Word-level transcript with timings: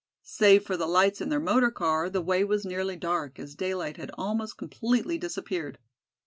Save 0.23 0.65
for 0.65 0.77
the 0.77 0.87
lights 0.87 1.21
in 1.21 1.29
their 1.29 1.39
motor 1.39 1.69
car 1.69 2.09
the 2.09 2.23
way 2.23 2.43
was 2.43 2.65
nearly 2.65 2.95
dark, 2.95 3.37
as 3.37 3.53
daylight 3.53 3.97
had 3.97 4.09
almost 4.17 4.57
completely 4.57 5.19
disappeared. 5.19 5.77